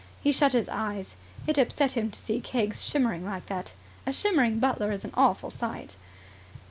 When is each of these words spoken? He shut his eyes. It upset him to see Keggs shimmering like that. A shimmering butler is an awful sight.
He 0.19 0.31
shut 0.31 0.53
his 0.53 0.67
eyes. 0.67 1.15
It 1.45 1.59
upset 1.59 1.91
him 1.91 2.09
to 2.09 2.17
see 2.17 2.41
Keggs 2.41 2.83
shimmering 2.83 3.23
like 3.23 3.45
that. 3.45 3.73
A 4.07 4.11
shimmering 4.11 4.57
butler 4.57 4.91
is 4.91 5.05
an 5.05 5.11
awful 5.13 5.51
sight. 5.51 5.95